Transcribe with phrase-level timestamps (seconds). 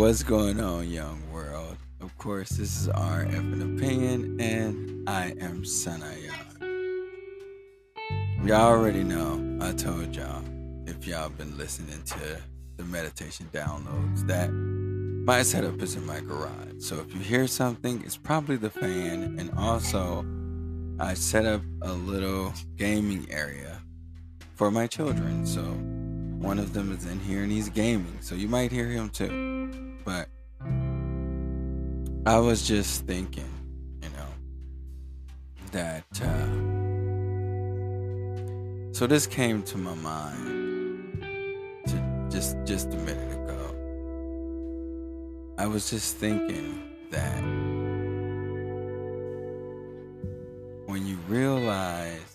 [0.00, 1.76] What's going on, young world?
[2.00, 6.32] Of course, this is RF an Opinion, and I am Sanaya.
[8.42, 10.42] Y'all already know, I told y'all,
[10.86, 12.40] if y'all been listening to
[12.78, 16.76] the meditation downloads, that my setup is in my garage.
[16.78, 20.24] So if you hear something, it's probably the fan, and also
[20.98, 23.82] I set up a little gaming area
[24.54, 25.44] for my children.
[25.44, 25.60] So
[26.40, 29.49] one of them is in here and he's gaming, so you might hear him too.
[30.04, 30.28] But
[32.26, 33.50] I was just thinking,
[34.02, 34.28] you know,
[35.72, 36.04] that.
[36.20, 36.70] Uh,
[38.92, 41.22] so this came to my mind
[41.86, 43.74] to just just a minute ago.
[45.58, 47.42] I was just thinking that
[50.86, 52.29] when you realize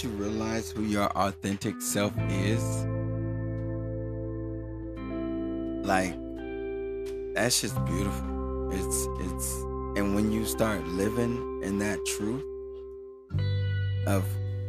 [0.00, 2.62] you realize who your authentic self is
[5.84, 6.14] like
[7.34, 9.54] that's just beautiful it's it's
[9.98, 12.44] and when you start living in that truth
[14.06, 14.24] of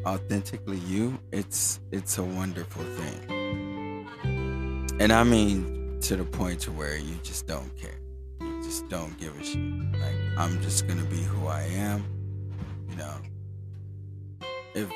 [0.06, 4.08] authentically you it's it's a wonderful thing
[5.00, 8.00] and i mean to the point to where you just don't care
[8.42, 9.62] You just don't give a shit.
[9.94, 12.04] Like I'm just gonna be who I am,
[12.90, 13.16] you know.
[14.76, 14.90] If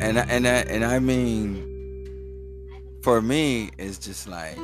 [0.00, 1.66] and and I, and I mean,
[3.02, 4.56] for me, it's just like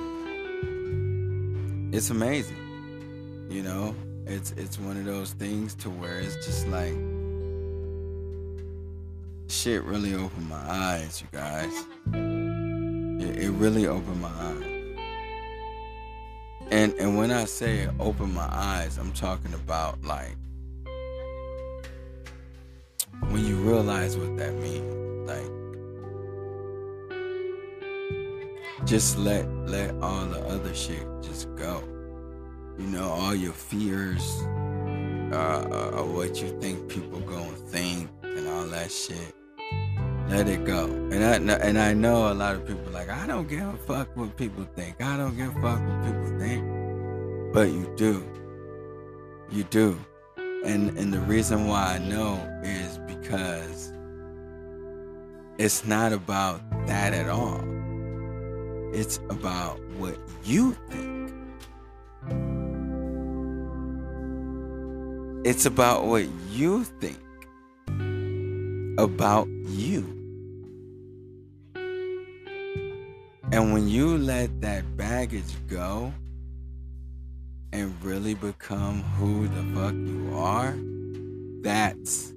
[1.93, 3.95] it's amazing, you know.
[4.27, 6.95] It's it's one of those things to where it's just like
[9.49, 11.73] shit really opened my eyes, you guys.
[12.13, 14.77] It, it really opened my eyes.
[16.73, 20.37] And and when I say open my eyes, I'm talking about like
[23.37, 25.29] when you realize what that means.
[25.29, 25.51] Like
[28.87, 31.83] just let let all the other shit just go.
[32.79, 34.25] You know, all your fears,
[35.33, 39.35] uh, uh, what you think people gonna think, and all that shit.
[40.31, 40.87] Let it go.
[40.87, 44.17] And I and I know a lot of people like I don't give a fuck
[44.17, 45.03] what people think.
[45.03, 46.65] I don't give a fuck what people think.
[47.53, 48.25] But you do.
[49.51, 49.99] You do.
[50.65, 53.93] And and the reason why I know is because
[55.59, 57.61] it's not about that at all.
[58.93, 61.33] It's about what you think.
[65.47, 67.19] It's about what you think
[68.99, 70.05] about you.
[73.53, 76.13] And when you let that baggage go
[77.73, 80.75] and really become who the fuck you are,
[81.63, 82.33] that's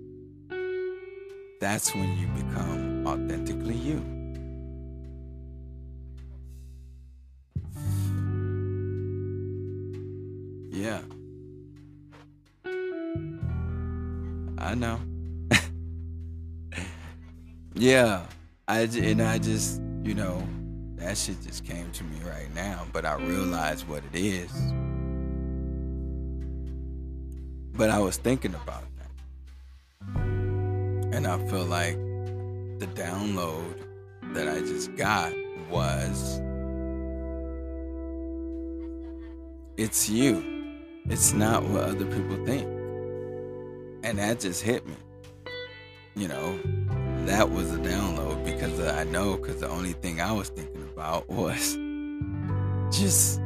[1.60, 4.02] that's when you become authentically you.
[10.72, 11.02] Yeah.
[14.58, 15.00] I know.
[17.74, 18.26] yeah.
[18.68, 20.48] I and I just, you know,
[20.96, 24.52] that shit just came to me right now, but I realize what it is.
[27.80, 30.22] But I was thinking about that.
[31.16, 31.96] And I feel like
[32.80, 33.86] the download
[34.34, 35.32] that I just got
[35.70, 36.42] was
[39.78, 40.44] it's you.
[41.06, 42.68] It's not what other people think.
[44.04, 44.98] And that just hit me.
[46.18, 46.60] You know,
[47.28, 51.30] that was a download because I know because the only thing I was thinking about
[51.30, 51.78] was
[52.92, 53.40] just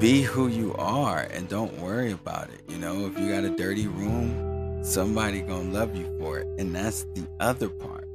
[0.00, 2.62] be who you are and don't worry about it.
[2.68, 6.46] You know, if you got a dirty room, somebody gonna love you for it.
[6.58, 8.08] And that's the other part.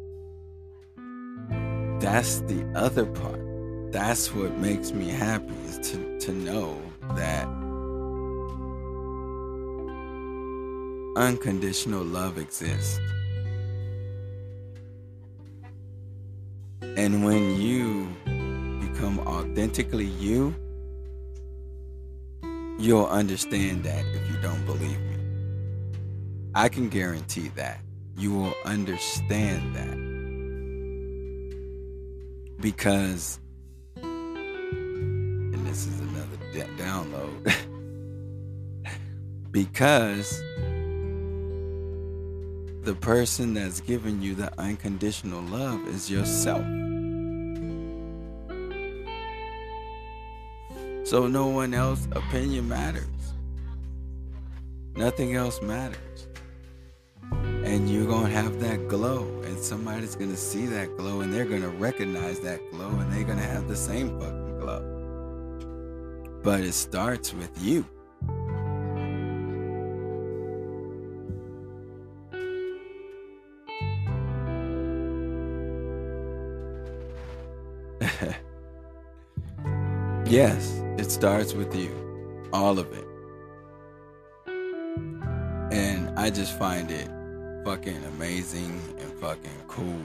[2.02, 3.40] That's the other part.
[3.92, 6.82] That's what makes me happy is to, to know
[7.14, 7.46] that
[11.16, 13.00] unconditional love exists.
[16.82, 18.08] And when you
[18.80, 20.56] become authentically you,
[22.78, 25.18] you'll understand that if you don't believe me.
[26.54, 27.80] I can guarantee that.
[28.18, 29.98] You will understand that.
[32.62, 33.40] Because,
[33.98, 36.38] and this is another
[36.78, 37.54] download,
[39.52, 40.42] because
[42.84, 46.66] the person that's giving you the unconditional love is yourself.
[51.06, 53.06] So no one else opinion matters.
[54.96, 56.28] Nothing else matters.
[57.32, 61.32] And you're going to have that glow and somebody's going to see that glow and
[61.32, 64.82] they're going to recognize that glow and they're going to have the same fucking glow.
[66.42, 67.86] But it starts with you.
[80.26, 80.75] yes,
[81.06, 81.92] it starts with you.
[82.52, 83.08] All of it.
[85.72, 87.08] And I just find it
[87.64, 90.02] fucking amazing and fucking cool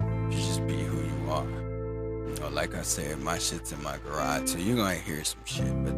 [0.00, 1.44] to just be who you are.
[1.44, 5.44] You know, like I said, my shit's in my garage, so you're gonna hear some
[5.44, 5.94] shit, but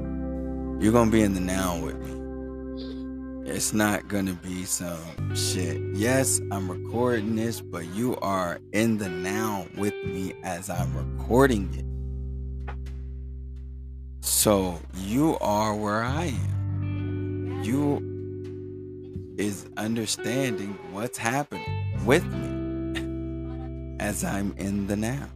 [0.82, 3.49] you're gonna be in the now with me.
[3.49, 5.81] It's not gonna be some shit.
[5.94, 11.72] Yes, I'm recording this, but you are in the now with me as I'm recording
[11.79, 11.95] it.
[14.26, 17.61] So you are where I am.
[17.62, 25.28] You is understanding what's happening with me as I'm in the now.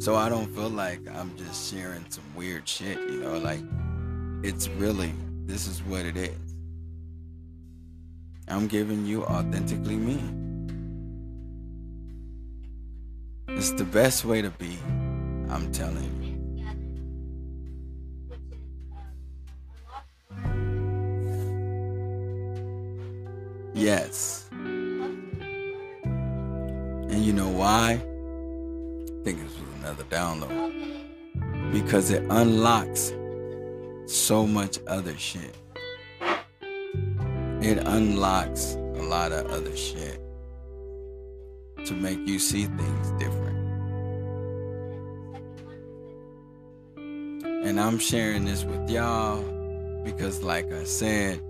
[0.00, 3.60] So I don't feel like I'm just sharing some weird shit, you know, like
[4.42, 5.12] it's really,
[5.44, 6.54] this is what it is.
[8.48, 10.47] I'm giving you authentically me.
[13.50, 14.78] It's the best way to be,
[15.48, 16.28] I'm telling you.
[23.74, 24.48] Yes.
[27.10, 27.92] And you know why?
[27.92, 27.98] I
[29.24, 31.72] think this was another download.
[31.72, 33.14] Because it unlocks
[34.06, 35.56] so much other shit.
[37.62, 40.27] It unlocks a lot of other shit
[41.88, 43.56] to make you see things different.
[47.66, 49.42] And I'm sharing this with y'all
[50.04, 51.40] because, like I said,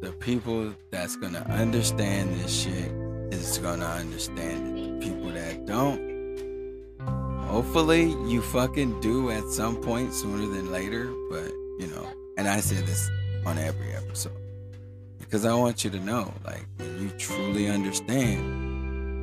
[0.00, 2.90] the people that's gonna understand this shit
[3.32, 5.00] is gonna understand it.
[5.00, 7.00] The people that don't,
[7.48, 11.12] hopefully you fucking do at some point sooner than later.
[11.30, 11.50] But
[11.80, 12.06] you know,
[12.36, 13.10] and I say this
[13.44, 14.32] on every episode
[15.18, 18.61] because I want you to know, like, when you truly understand,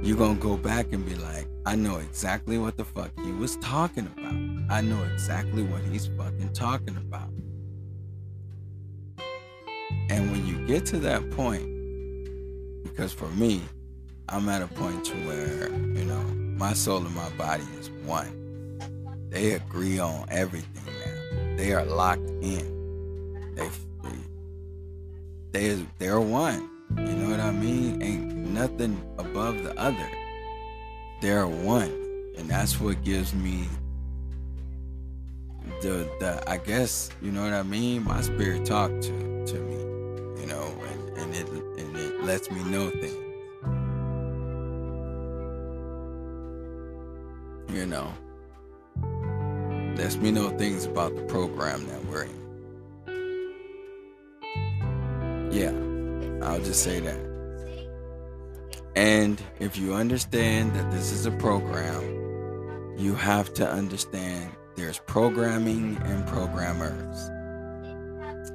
[0.02, 3.58] you're gonna go back and be like, I know exactly what the fuck he was
[3.58, 4.34] talking about.
[4.72, 7.30] I know exactly what he's fucking talking about.
[10.10, 11.66] And when you get to that point,
[12.84, 13.62] because for me,
[14.30, 16.22] I'm at a point to where, you know,
[16.58, 18.36] my soul and my body is one.
[19.30, 21.56] They agree on everything now.
[21.58, 23.56] They are locked in.
[23.56, 23.70] They
[25.52, 26.70] they they're one.
[26.98, 28.02] You know what I mean?
[28.02, 30.10] Ain't nothing above the other.
[31.22, 31.92] They're one.
[32.38, 33.68] And that's what gives me
[35.82, 38.04] the the I guess, you know what I mean?
[38.04, 42.64] My spirit talk to to me, you know, and, and it and it lets me
[42.64, 43.30] know things.
[47.74, 48.12] you know,
[49.96, 52.39] lets me know things about the program that we're in.
[56.50, 57.18] I'll just say that.
[58.96, 66.00] And if you understand that this is a program, you have to understand there's programming
[66.04, 67.30] and programmers.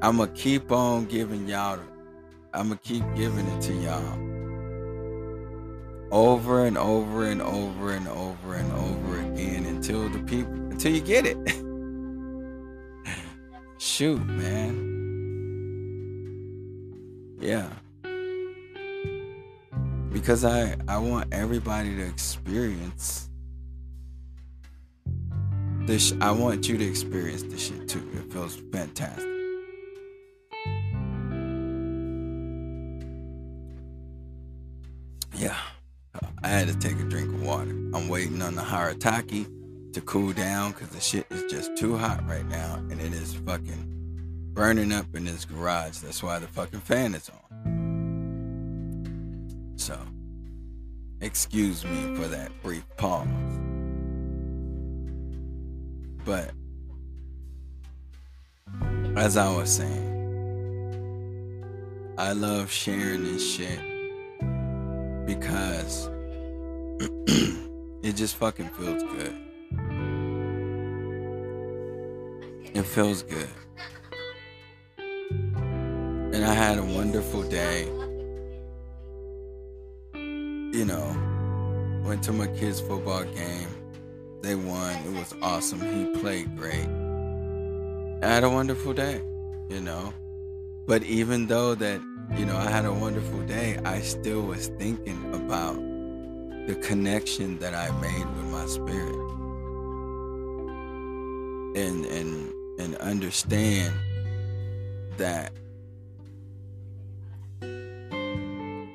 [0.03, 1.79] I'm going to keep on giving y'all,
[2.53, 4.19] I'm going to keep giving it to y'all
[6.11, 11.01] over and over and over and over and over again until the people until you
[11.01, 11.39] get it.
[13.79, 14.91] Shoot, man.
[17.41, 17.69] Yeah.
[20.15, 23.29] Because I I want everybody to experience
[25.87, 28.09] this I want you to experience this shit too.
[28.15, 29.29] It feels fantastic.
[35.35, 35.57] Yeah.
[36.45, 37.73] I had to take a drink of water.
[37.93, 42.25] I'm waiting on the Harataki to cool down because the shit is just too hot
[42.29, 45.99] right now and it is fucking burning up in this garage.
[45.99, 47.44] That's why the fucking fan is on.
[51.35, 53.27] Excuse me for that brief pause.
[56.25, 56.53] But,
[59.17, 60.13] as I was saying,
[62.17, 63.81] I love sharing this shit
[65.27, 66.07] because
[67.01, 69.37] it just fucking feels good.
[72.75, 73.49] It feels good.
[74.99, 77.91] And I had a wonderful day.
[80.75, 81.17] You know,
[82.05, 83.69] went to my kids' football game.
[84.43, 84.93] They won.
[85.07, 85.81] It was awesome.
[85.81, 86.89] He played great.
[88.21, 89.23] I had a wonderful day,
[89.69, 90.13] you know.
[90.89, 92.01] But even though that,
[92.37, 95.77] you know, I had a wonderful day, I still was thinking about
[96.67, 99.15] the connection that I made with my spirit.
[101.77, 103.95] And and and understand
[105.19, 105.53] that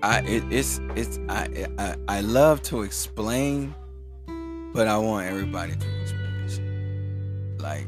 [0.02, 3.76] I it, it's it's I, I I love to explain,
[4.74, 6.62] but I want everybody to experience.
[7.62, 7.88] Like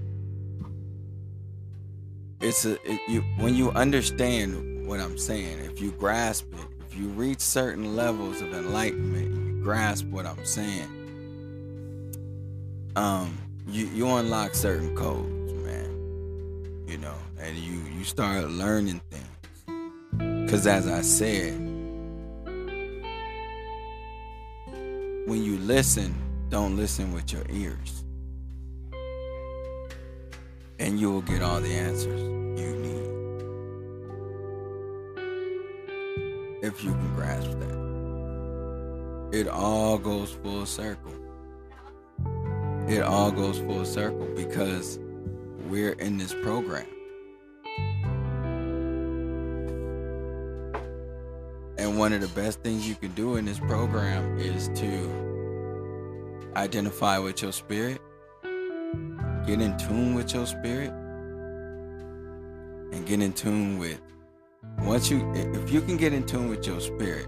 [2.42, 6.98] it's a it, you when you understand what I'm saying, if you grasp it, if
[6.98, 10.98] you reach certain levels of enlightenment, you grasp what I'm saying.
[12.98, 13.38] Um,
[13.68, 16.86] you you unlock certain codes, man.
[16.88, 20.52] You know, and you you start learning things.
[20.52, 21.71] Cause as I said
[25.26, 26.14] when you listen,
[26.50, 28.04] don't listen with your ears.
[30.80, 33.08] And you will get all the answers you need.
[36.64, 37.82] If you can grasp that.
[39.32, 41.14] It all goes full circle.
[42.88, 45.00] It all goes full circle because
[45.70, 46.88] we're in this program.
[51.92, 57.18] And one of the best things you can do in this program is to identify
[57.18, 58.00] with your spirit,
[59.46, 60.92] get in tune with your spirit,
[62.94, 64.00] and get in tune with
[64.78, 67.28] once you if you can get in tune with your spirit,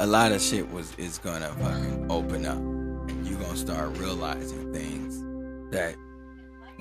[0.00, 1.54] a lot of shit was is gonna
[2.10, 5.22] open up and you're gonna start realizing things
[5.72, 5.94] that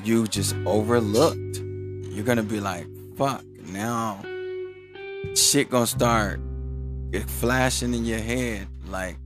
[0.04, 1.60] you just overlooked.
[2.10, 2.88] You're gonna be like,
[3.18, 4.20] fuck, now
[5.36, 6.40] shit gonna start
[7.12, 9.18] it flashing in your head like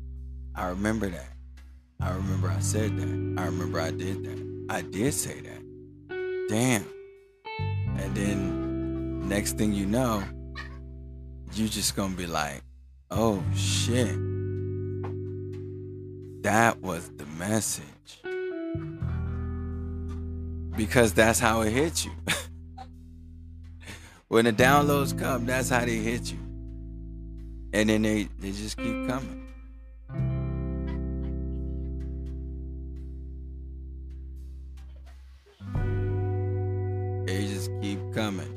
[0.55, 1.33] I remember that.
[1.99, 3.41] I remember I said that.
[3.41, 4.65] I remember I did that.
[4.69, 6.47] I did say that.
[6.49, 6.85] Damn.
[7.97, 10.23] And then next thing you know,
[11.53, 12.61] you just gonna be like,
[13.11, 14.15] oh shit.
[16.43, 17.83] That was the message.
[20.75, 22.11] Because that's how it hit you.
[24.27, 26.39] when the downloads come, that's how they hit you.
[27.73, 29.45] And then they, they just keep coming.
[37.25, 38.53] They just keep coming.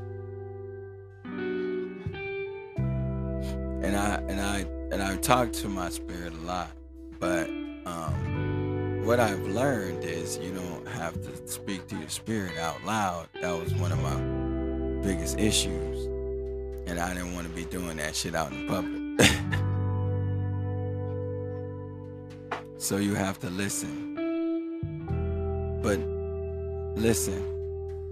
[3.83, 4.59] And I and I
[4.93, 6.71] and I've talked to my spirit a lot,
[7.19, 12.85] but um, what I've learned is you don't have to speak to your spirit out
[12.85, 13.29] loud.
[13.41, 14.40] That was one of my
[15.03, 16.07] biggest issues.
[16.87, 19.01] And I didn't want to be doing that shit out in public.
[22.79, 24.17] so you have to listen.
[25.83, 25.99] But
[27.01, 27.43] listen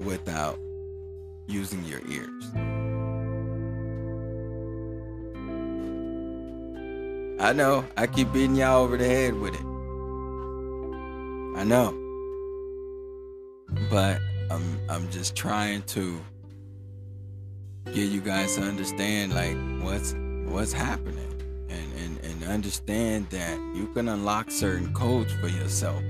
[0.00, 0.58] without
[1.46, 2.44] using your ears.
[7.40, 9.64] I know, I keep beating y'all over the head with it.
[11.58, 11.94] I know.
[13.90, 16.20] But I'm I'm just trying to
[17.94, 20.14] get you guys to understand like what's
[20.44, 26.02] what's happening and, and, and understand that you can unlock certain codes for yourself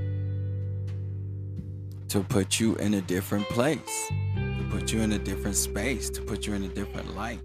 [2.08, 6.22] to put you in a different place, to put you in a different space, to
[6.22, 7.40] put you in a different light.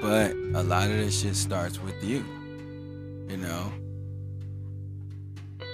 [0.00, 2.24] But a lot of this shit starts with you.
[3.28, 3.72] You know?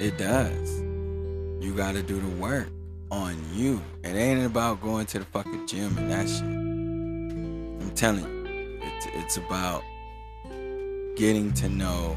[0.00, 0.80] It does.
[1.60, 2.68] You gotta do the work
[3.10, 3.82] on you.
[4.04, 6.42] It ain't about going to the fucking gym and that shit.
[6.42, 9.82] I'm telling you, it's, it's about
[11.16, 12.16] getting to know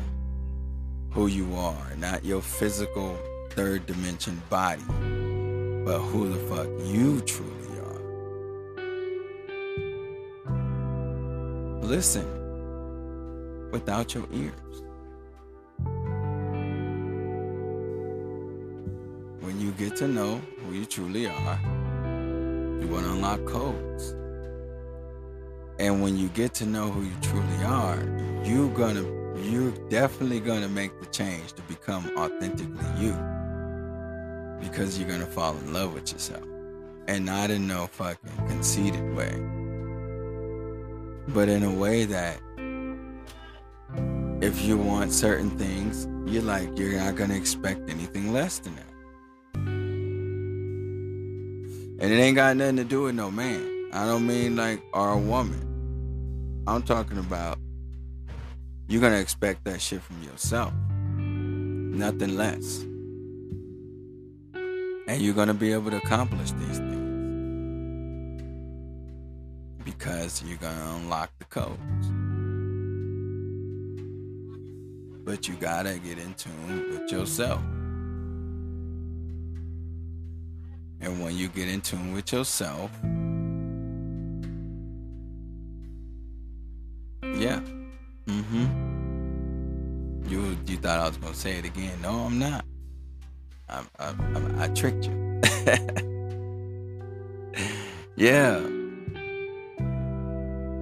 [1.12, 3.17] who you are, not your physical
[3.51, 4.83] third dimension body,
[5.86, 8.01] but who the fuck you truly are.
[11.81, 12.25] Listen
[13.71, 14.83] without your ears.
[19.41, 21.60] When you get to know who you truly are,
[22.79, 24.12] you want to unlock codes.
[25.79, 27.98] And when you get to know who you truly are,
[28.45, 29.03] you're gonna
[29.41, 33.13] you're definitely gonna make the change to become authentically you.
[34.60, 36.43] Because you're gonna fall in love with yourself.
[37.07, 39.33] And not in no fucking conceited way.
[41.29, 42.39] But in a way that
[44.39, 48.90] if you want certain things, you're like you're not gonna expect anything less than that.
[52.01, 53.89] And it ain't got nothing to do with no man.
[53.93, 56.63] I don't mean like a woman.
[56.65, 57.60] I'm talking about
[58.88, 60.74] you're gonna expect that shit from yourself.
[62.00, 62.81] nothing less.
[65.08, 67.01] And you're to be able to accomplish these things
[69.84, 72.08] because you're to unlock the codes.
[75.24, 77.62] But you got to get in tune with yourself.
[81.01, 82.91] And when you get in tune with yourself,
[87.24, 87.60] yeah.
[88.27, 88.91] Mm-hmm.
[90.27, 92.00] You you thought I was gonna say it again?
[92.01, 92.65] No, I'm not.
[93.67, 95.41] I I, I, I tricked you.
[98.15, 98.58] yeah.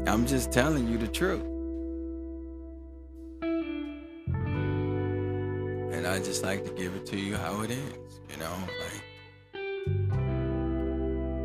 [0.08, 1.44] I'm just telling you the truth.
[5.94, 9.04] And I just like to give it to you how it is, you know, like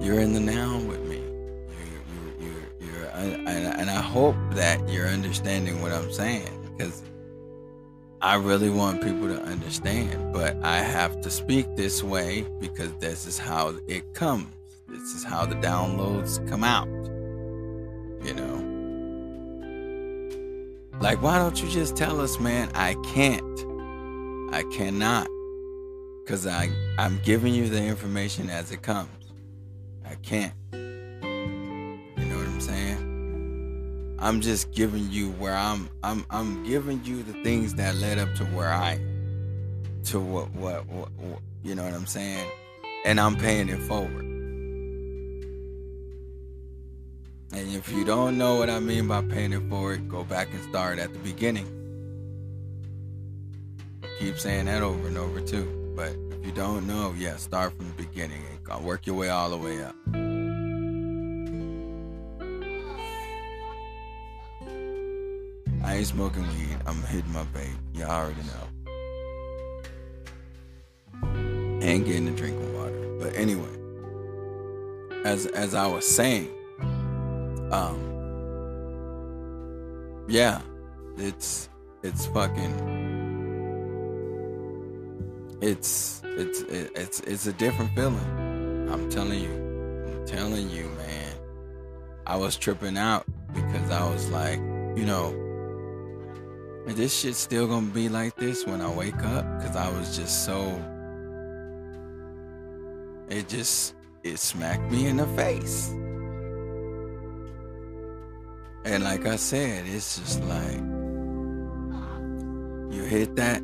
[0.05, 1.17] you're in the now with me.
[1.17, 6.47] You, you, you, you're, and, and I hope that you're understanding what I'm saying
[6.77, 7.03] because
[8.21, 13.27] I really want people to understand, but I have to speak this way because this
[13.27, 14.47] is how it comes.
[14.89, 16.89] This is how the downloads come out.
[18.27, 18.61] You know?
[21.01, 22.71] Like, why don't you just tell us, man?
[22.75, 23.61] I can't.
[24.53, 25.29] I cannot.
[26.23, 29.09] Because I'm giving you the information as it comes.
[30.15, 30.53] I can't.
[30.73, 34.17] You know what I'm saying?
[34.21, 38.33] I'm just giving you where I'm I'm I'm giving you the things that led up
[38.37, 39.01] to where I.
[40.05, 42.49] To what what, what, what you know what I'm saying?
[43.05, 44.25] And I'm paying it forward.
[47.53, 50.63] And if you don't know what I mean by paying it forward, go back and
[50.71, 51.67] start at the beginning.
[54.21, 55.84] Keep saying that over and over too.
[55.95, 59.51] But if you don't know, yeah, start from the beginning and work your way all
[59.51, 59.95] the way up.
[65.85, 66.79] I ain't smoking weed.
[66.87, 67.77] I'm hitting my vape.
[67.95, 68.67] You already know.
[71.83, 73.17] And getting a drink of water.
[73.21, 73.69] But anyway,
[75.25, 76.51] as as I was saying,
[77.71, 78.01] um,
[80.27, 80.63] yeah,
[81.17, 81.69] it's
[82.03, 83.04] it's fucking
[85.61, 88.89] it's it's it's it's a different feeling.
[88.91, 89.53] I'm telling you.
[90.07, 91.33] I'm telling you, man.
[92.27, 94.59] I was tripping out because I was like,
[94.97, 95.35] you know,
[96.87, 99.45] is this shit still gonna be like this when I wake up?
[99.61, 100.83] Cause I was just so
[103.29, 105.91] it just it smacked me in the face.
[108.85, 110.81] And like I said, it's just like
[112.95, 113.63] you hit that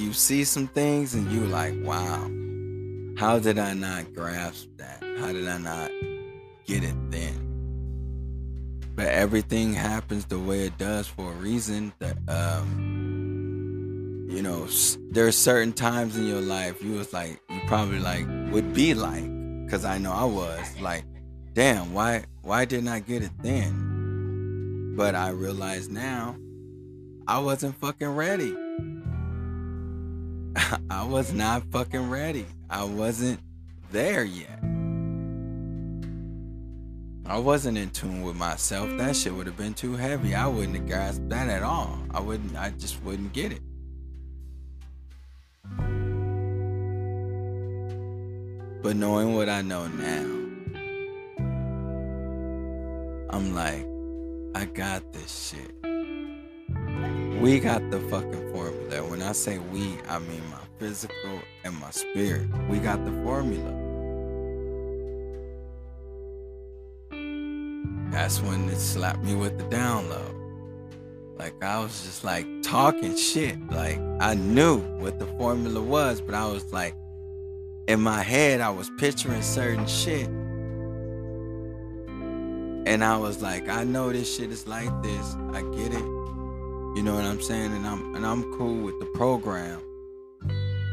[0.00, 2.30] you see some things and you like, wow,
[3.18, 5.02] how did I not grasp that?
[5.18, 5.90] How did I not
[6.64, 7.46] get it then?
[8.96, 11.92] But everything happens the way it does for a reason.
[11.98, 14.66] That um, you know,
[15.10, 18.94] there are certain times in your life you was like, you probably like would be
[18.94, 19.24] like,
[19.64, 21.04] because I know I was like,
[21.54, 24.94] damn, why why didn't I get it then?
[24.96, 26.36] But I realize now,
[27.26, 28.54] I wasn't fucking ready.
[30.90, 32.46] I was not fucking ready.
[32.68, 33.40] I wasn't
[33.90, 34.58] there yet.
[37.26, 38.90] I wasn't in tune with myself.
[38.98, 40.34] That shit would have been too heavy.
[40.34, 41.98] I wouldn't have grasped that at all.
[42.10, 43.62] I wouldn't, I just wouldn't get it.
[48.82, 50.40] But knowing what I know now,
[53.30, 53.86] I'm like,
[54.60, 55.72] I got this shit.
[57.40, 58.79] We got the fucking formula.
[58.98, 62.48] When I say we, I mean my physical and my spirit.
[62.68, 63.70] We got the formula.
[68.10, 70.34] That's when it slapped me with the download.
[71.38, 73.56] Like I was just like talking shit.
[73.70, 76.94] Like I knew what the formula was, but I was like,
[77.86, 80.26] in my head, I was picturing certain shit.
[82.86, 85.36] And I was like, I know this shit is like this.
[85.52, 86.19] I get it.
[86.96, 87.72] You know what I'm saying?
[87.72, 89.80] And I'm and I'm cool with the program.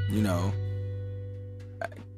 [0.09, 0.53] You know,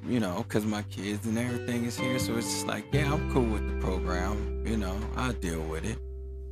[0.06, 3.32] you know, cause my kids and everything is here, so it's just like, yeah, I'm
[3.32, 4.65] cool with the program.
[4.65, 5.98] You know, I deal with it,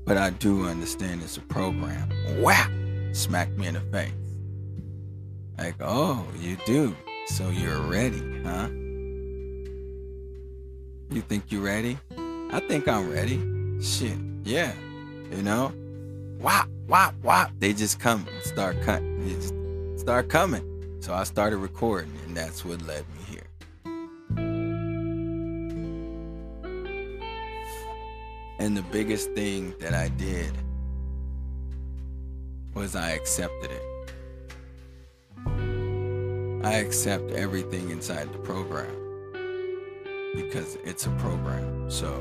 [0.06, 2.10] but I do understand it's a program.
[2.42, 2.68] Wow,
[3.12, 4.12] smack me in the face.
[5.58, 6.96] Like, oh, you do.
[7.28, 8.70] So you're ready, huh?
[11.10, 11.98] You think you're ready?
[12.52, 13.42] I think I'm ready.
[13.82, 14.72] Shit, yeah.
[15.32, 15.74] You know,
[16.39, 17.52] wop, wop, wop.
[17.60, 19.02] They just come and start cut.
[19.19, 19.54] They just
[20.00, 20.63] start coming.
[21.02, 23.43] So I started recording, and that's what led me here.
[28.60, 30.52] And the biggest thing that I did
[32.73, 33.84] was I accepted it.
[36.65, 38.91] I accept everything inside the program
[40.36, 41.89] because it's a program.
[41.89, 42.12] So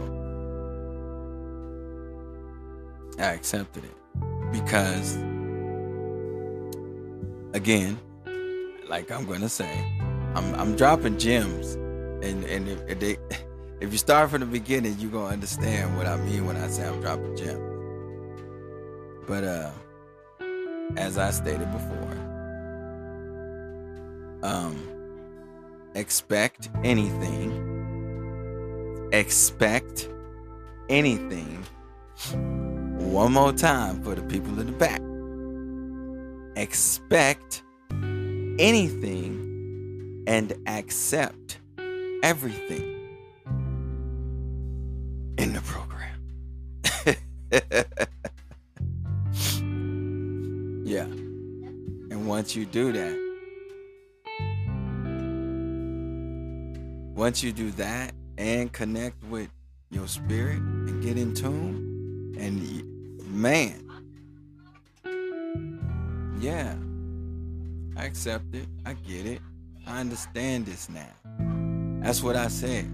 [3.19, 4.06] I accepted it
[4.53, 5.17] because,
[7.53, 7.99] again,
[8.89, 9.85] like I'm gonna say,
[10.35, 13.19] I'm I'm dropping gems, and and if, if they
[13.81, 16.87] if you start from the beginning, you're gonna understand what I mean when I say
[16.87, 17.73] I'm dropping gems.
[19.27, 19.71] But uh,
[20.97, 22.13] as I stated before,
[24.43, 24.77] um,
[25.95, 27.75] expect anything.
[29.13, 30.09] Expect
[30.89, 31.65] anything.
[32.99, 35.01] One more time for the people in the back.
[36.57, 37.63] Expect
[38.59, 41.61] anything and accept
[42.23, 42.95] everything
[45.39, 46.19] in the program.
[50.87, 51.03] yeah.
[51.03, 53.27] And once you do that,
[57.15, 59.51] once you do that and connect with
[59.91, 61.96] your spirit and get in tune,
[62.39, 63.83] and man,
[66.41, 66.77] yeah,
[67.97, 68.67] I accept it.
[68.85, 69.41] I get it.
[69.87, 71.13] I understand this now.
[72.03, 72.85] That's what I said.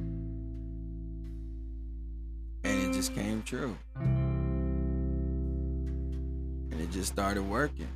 [2.65, 3.77] And it just came true.
[6.71, 7.89] And it just started working.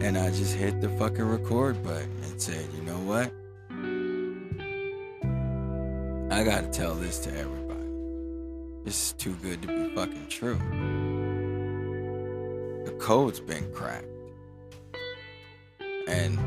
[0.00, 3.32] And I just hit the fucking record button and said, you know what?
[6.32, 7.63] I gotta tell this to everybody.
[8.84, 10.58] This is too good to be fucking true.
[12.84, 14.04] The code's been cracked.
[16.06, 16.38] And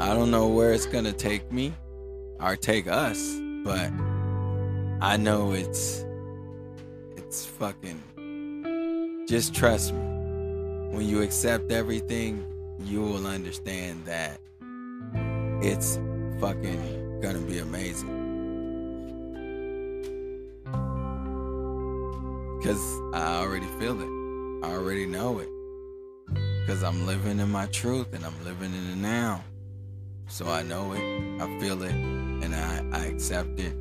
[0.00, 1.74] I don't know where it's gonna take me
[2.38, 3.90] or take us, but
[5.00, 6.04] I know it's
[7.16, 9.98] it's fucking just trust me.
[10.92, 12.46] When you accept everything,
[12.84, 14.38] you will understand that
[15.60, 15.98] it's
[16.38, 18.25] fucking gonna be amazing.
[22.62, 24.66] Cause I already feel it.
[24.66, 25.48] I already know it.
[26.66, 29.44] Cause I'm living in my truth and I'm living in the now.
[30.28, 33.76] So I know it, I feel it, and I, I accept it.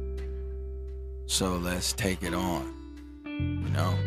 [1.25, 2.71] So let's take it on.
[3.25, 3.97] You know?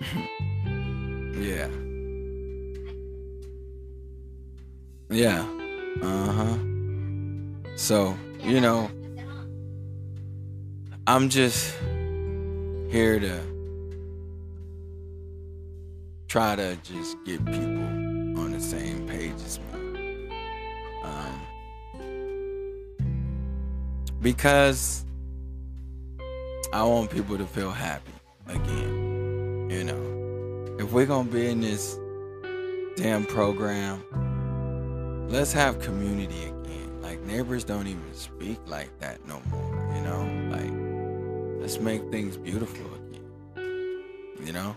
[1.40, 1.68] yeah.
[5.08, 5.46] Yeah.
[6.02, 6.58] Uh huh.
[7.76, 8.90] So, you know,
[11.08, 11.72] I'm just
[12.90, 13.40] here to
[16.26, 17.84] try to just get people
[18.40, 20.28] on the same page as me.
[21.04, 21.40] Um,
[24.20, 25.04] because
[26.72, 28.10] I want people to feel happy
[28.48, 29.68] again.
[29.70, 32.00] You know, if we're gonna be in this
[32.96, 34.02] damn program,
[35.28, 37.00] let's have community again.
[37.00, 39.92] Like neighbors don't even speak like that no more.
[39.94, 40.45] You know,
[41.66, 43.26] let's make things beautiful again.
[44.44, 44.76] You know.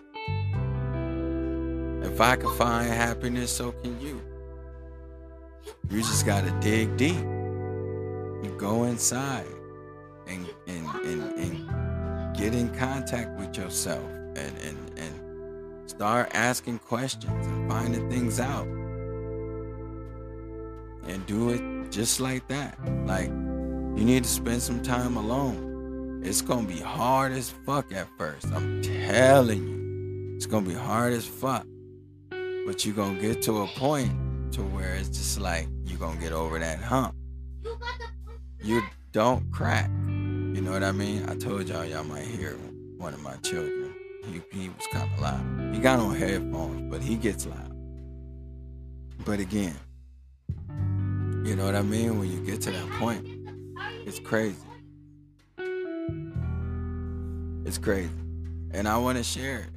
[2.01, 4.19] If I can find happiness, so can you.
[5.91, 7.13] You just gotta dig deep.
[7.13, 9.45] You go inside
[10.25, 17.45] and and, and, and get in contact with yourself and, and, and start asking questions
[17.45, 18.65] and finding things out.
[21.07, 22.79] And do it just like that.
[23.05, 25.68] Like you need to spend some time alone.
[26.21, 28.47] It's gonna be hard as fuck at first.
[28.47, 30.35] I'm telling you.
[30.35, 31.65] It's gonna be hard as fuck.
[32.29, 34.11] But you're gonna get to a point
[34.53, 37.15] to where it's just like you're gonna get over that hump.
[38.61, 39.89] You don't crack.
[39.89, 41.27] You know what I mean?
[41.29, 42.57] I told y'all y'all might hear
[42.97, 43.95] one of my children.
[44.25, 45.73] He, he was kind of loud.
[45.73, 47.73] He got on headphones, but he gets loud.
[49.25, 49.75] But again,
[51.45, 52.19] you know what I mean?
[52.19, 53.25] When you get to that point,
[54.05, 54.57] it's crazy.
[57.65, 58.09] It's crazy.
[58.71, 59.69] And I want to share it.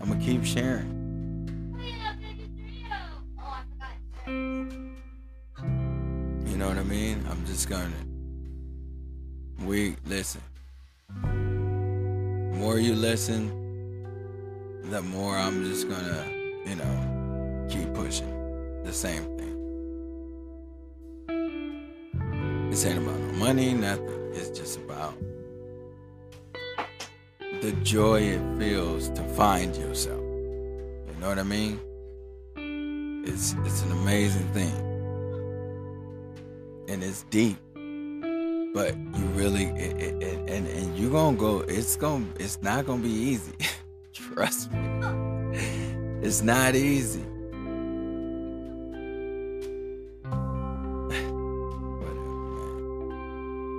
[0.00, 1.02] I'm gonna keep sharing.
[6.46, 7.24] You know what I mean?
[7.30, 7.90] I'm just gonna.
[9.64, 10.40] We listen.
[11.08, 13.50] The more you listen,
[14.90, 16.24] the more I'm just gonna,
[16.66, 19.54] you know, keep pushing the same thing.
[22.70, 24.30] This ain't about no money, nothing.
[24.32, 25.14] It's just about
[27.64, 30.20] the joy it feels to find yourself.
[30.20, 31.80] You know what I mean?
[33.26, 34.74] It's it's an amazing thing.
[36.88, 37.56] And it's deep.
[38.74, 42.84] But you really it, it, it, and and you gonna go it's gonna it's not
[42.84, 43.54] gonna be easy.
[44.12, 44.80] Trust me.
[46.20, 47.24] It's not easy.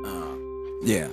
[0.06, 1.08] Um, yeah.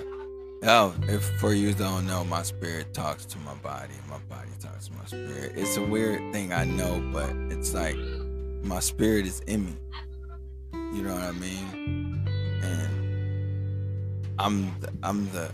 [0.64, 4.86] Oh, if for you don't know, my spirit talks to my body, my body talks
[4.86, 5.54] to my spirit.
[5.56, 7.96] It's a weird thing, I know, but it's like
[8.62, 9.76] my spirit is in me.
[10.72, 12.28] You know what I mean?
[12.62, 15.50] And I'm the, I'm the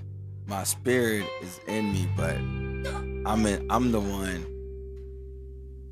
[0.46, 4.44] my spirit is in me, but I'm in, I'm the one.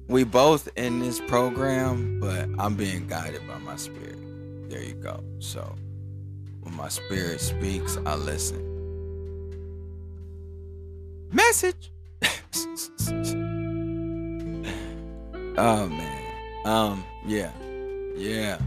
[0.09, 4.19] We both in this program, but I'm being guided by my spirit.
[4.69, 5.25] There you go.
[5.39, 5.75] So
[6.61, 8.66] when my spirit speaks, I listen.
[11.37, 11.93] Message.
[15.59, 16.23] oh man.
[16.65, 17.05] Um.
[17.27, 17.51] Yeah.
[18.17, 18.59] Yeah.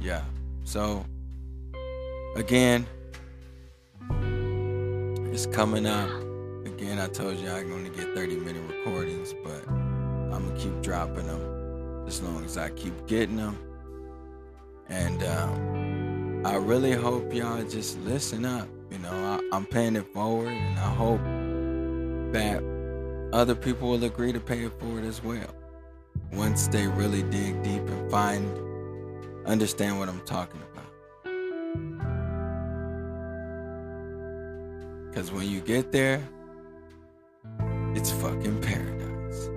[0.00, 0.24] Yeah.
[0.64, 1.06] So
[2.34, 2.84] again,
[5.32, 6.10] it's coming up.
[6.66, 10.82] Again, I told you I'm going to get 30 minute recordings, but I'm to keep
[10.82, 13.56] dropping them as long as I keep getting them.
[14.88, 18.66] And um, I really hope y'all just listen up.
[18.90, 21.20] You know, I, I'm paying it forward, and I hope
[22.32, 22.62] that
[23.32, 25.54] other people will agree to pay it forward as well.
[26.32, 30.70] Once they really dig deep and find, understand what I'm talking about.
[35.10, 36.26] Because when you get there,
[37.94, 39.48] it's fucking paradise.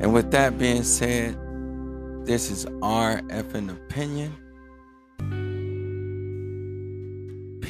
[0.00, 1.38] And with that being said,
[2.24, 4.36] this is our effing opinion.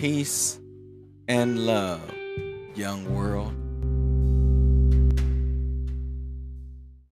[0.04, 0.60] Peace
[1.28, 2.12] and love,
[2.74, 3.63] young world.